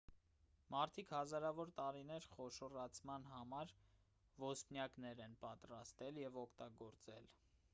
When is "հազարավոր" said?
1.15-1.71